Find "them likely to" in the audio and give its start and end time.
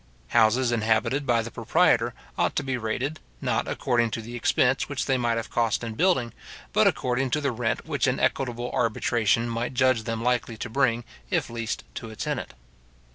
10.01-10.71